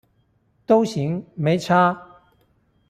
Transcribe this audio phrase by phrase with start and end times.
[0.65, 2.23] 都行，沒差